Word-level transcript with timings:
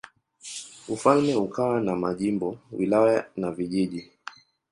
Ufalme 0.87 1.35
ukawa 1.35 1.81
na 1.81 1.95
majimbo, 1.95 2.57
wilaya 2.71 3.25
na 3.37 3.51
vijiji. 3.51 4.11